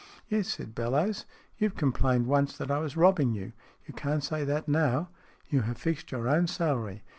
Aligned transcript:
"Yes," 0.31 0.47
said 0.47 0.73
Bellowes." 0.73 1.25
You 1.59 1.69
have 1.69 1.77
complained 1.77 2.25
once 2.25 2.57
that 2.57 2.71
I 2.71 2.79
was 2.79 2.97
robbing 2.97 3.35
you. 3.35 3.53
You 3.85 3.93
can't 3.93 4.23
say 4.23 4.43
that 4.43 4.67
now. 4.67 5.09
You 5.47 5.61
have 5.61 5.77
fixed 5.77 6.11
your 6.11 6.27
own 6.27 6.47
salary. 6.47 7.03